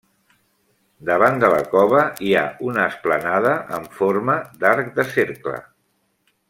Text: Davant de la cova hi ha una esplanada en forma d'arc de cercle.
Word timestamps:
Davant 1.09 1.37
de 1.43 1.51
la 1.55 1.59
cova 1.73 1.99
hi 2.29 2.33
ha 2.39 2.45
una 2.71 2.87
esplanada 2.93 3.55
en 3.81 3.87
forma 4.01 4.41
d'arc 4.65 4.93
de 4.99 5.11
cercle. 5.15 5.59